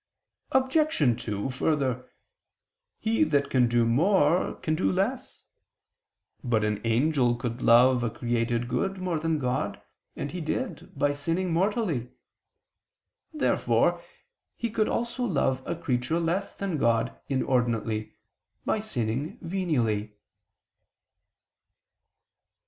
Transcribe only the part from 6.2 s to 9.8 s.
But an angel could love a created good more than God,